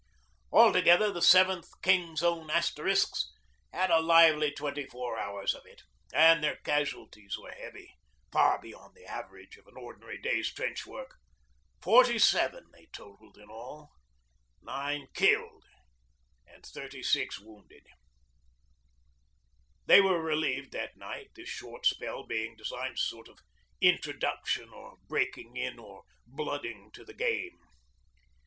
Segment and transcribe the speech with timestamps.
[0.51, 3.31] Altogether, the 7th King's Own Asterisks
[3.71, 7.99] had a lively twenty four hours of it, and their casualties were heavy,
[8.31, 11.19] far beyond the average of an ordinary day's trench work.
[11.83, 13.91] Forty seven they totalled in all
[14.63, 15.65] nine killed
[16.47, 17.85] and thirty six wounded.
[19.85, 23.37] They were relieved that night, this short spell being designed as a sort of
[23.79, 27.59] introduction or breaking in or blooding to the game.